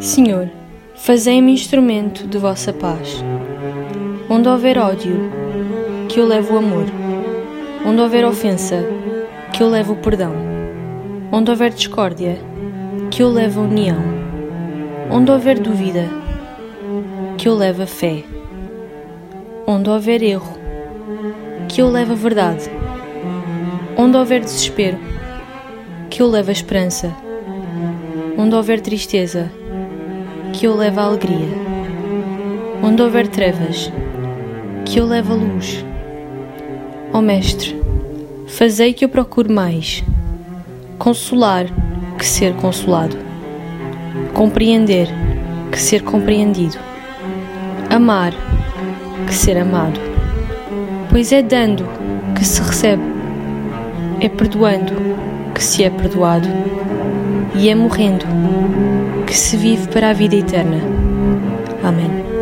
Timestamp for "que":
6.08-6.18, 9.52-9.62, 13.10-13.22, 17.36-17.46, 21.68-21.82, 26.08-26.22, 30.52-30.66, 34.84-34.98, 38.92-39.04, 42.18-42.26, 45.72-45.80, 49.26-49.34, 52.36-52.44, 55.54-55.64, 59.26-59.36